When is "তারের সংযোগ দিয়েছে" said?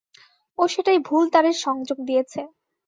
1.33-2.41